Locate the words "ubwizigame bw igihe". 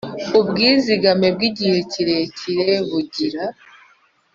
0.39-1.77